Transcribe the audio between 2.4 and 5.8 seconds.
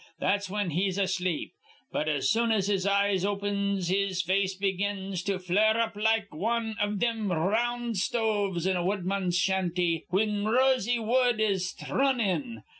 as his eyes opins, his face begins to flare